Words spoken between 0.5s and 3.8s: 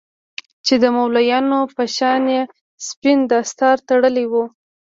چې د مولويانو په شان يې سپين دستار